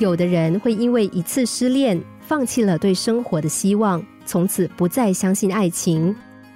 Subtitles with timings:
[0.00, 6.14] 有的人会因为一次失恋，放弃了对生活的希望，从此不再相信爱情；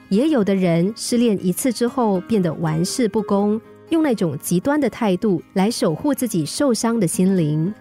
[0.09, 3.61] 也有的人失恋一次之后，变得玩世不恭，
[3.91, 7.73] 用那种极端的态度来守护自己受伤的心灵。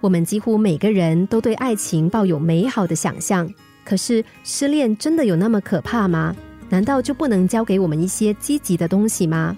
[0.00, 3.48] 我们几乎每个人都对爱情抱有美好的想象，
[3.84, 6.34] 可是失恋真的有那么可怕吗？
[6.68, 9.56] 难道就不能教给我们一些积极的东西吗？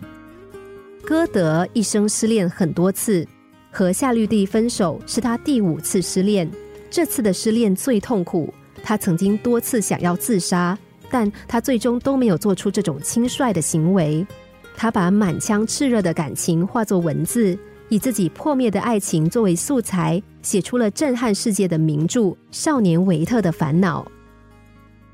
[1.06, 3.26] 歌德一生失恋很多次。
[3.74, 6.48] 和夏绿蒂分手是他第五次失恋，
[6.90, 8.52] 这次的失恋最痛苦。
[8.82, 10.78] 他曾经多次想要自杀，
[11.10, 14.26] 但他最终都没有做出这种轻率的行为。
[14.76, 17.58] 他把满腔炽热的感情化作文字，
[17.88, 22.20] 以自己破灭的爱情作为素材，写出了震撼世界的名著
[22.50, 24.04] 《少年维特的烦恼》。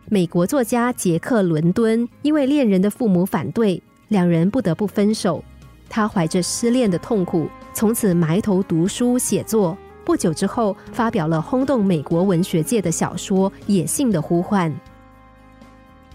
[0.09, 5.45] 美国作家杰克·伦敦因为恋人的父母反对，两人不得不分手。
[5.89, 7.49] 他怀着失恋的痛苦。
[7.73, 14.71] 从此埋头读书写作，不久之后发表了轰动美国文学界的小说《野性的呼唤》。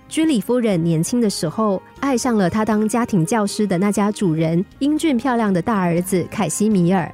[0.10, 7.12] 居里夫人年轻的时候爱上了他当家庭教师的那家主人英俊漂亮的大儿子凯西米尔。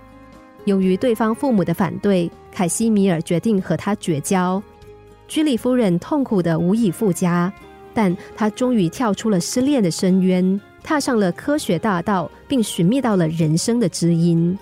[0.66, 4.62] 由于对方父母的反对，凯西米尔决定和他绝交。
[5.28, 7.54] 居里夫人痛苦的无以复加，
[7.94, 10.60] 但她终于跳出了失恋的深渊。
[10.84, 14.58] 踏上了科学大道，并寻觅到了人生的知音。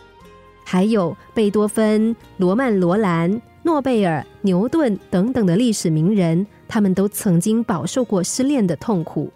[0.64, 9.32] 还有贝多芬、罗曼·罗兰、诺贝尔、牛顿等等的历史名人，他们都曾经饱受过失恋的痛苦。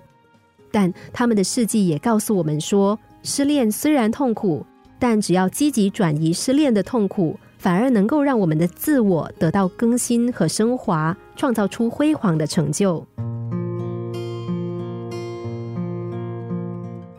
[0.72, 4.66] 但他们的事迹也告诉我们说，失恋虽然痛苦，
[5.00, 13.06] 但只要积极转移失恋的痛苦，反而能够让我们的自我得到更新和升华，创造出辉煌的成就。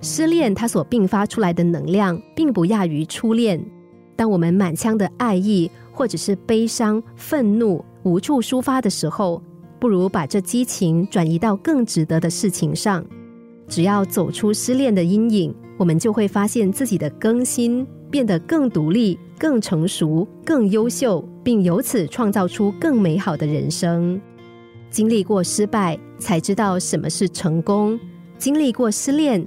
[0.03, 3.65] 失恋，它所并发出来的能量，并不亚于初恋。
[4.17, 9.41] 当我们满腔的爱意，或者是悲伤、愤怒无处抒发的时候，
[9.79, 13.05] 不如把这激情转移到更值得的事情上。
[13.69, 24.21] 只要走出失恋的阴影，我们就会发现自己的更新，变得更独立、更成熟、更优秀，并由此创造出更美好的人生。
[24.91, 27.97] 经历过失败，才知道什么是成功；
[28.37, 29.47] 经历过失恋。